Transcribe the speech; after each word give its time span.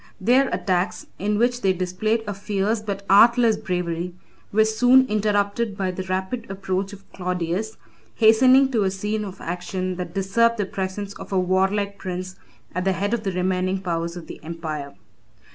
Their 0.19 0.49
attacks, 0.49 1.05
in 1.19 1.37
which 1.37 1.61
they 1.61 1.73
displayed 1.73 2.23
a 2.25 2.33
fierce 2.33 2.81
but 2.81 3.05
artless 3.07 3.55
bravery, 3.55 4.15
were 4.51 4.65
soon 4.65 5.05
interrupted 5.05 5.77
by 5.77 5.91
the 5.91 6.01
rapid 6.01 6.49
approach 6.49 6.91
of 6.91 7.07
Claudius, 7.13 7.77
hastening 8.15 8.71
to 8.71 8.81
a 8.81 8.89
scene 8.89 9.23
of 9.23 9.39
action 9.39 9.97
that 9.97 10.15
deserved 10.15 10.57
the 10.57 10.65
presence 10.65 11.13
of 11.13 11.31
a 11.31 11.37
warlike 11.39 11.99
prince 11.99 12.35
at 12.73 12.83
the 12.83 12.93
head 12.93 13.13
of 13.13 13.21
the 13.21 13.31
remaining 13.31 13.79
powers 13.79 14.15
of 14.17 14.25
the 14.25 14.43
empire. 14.43 14.95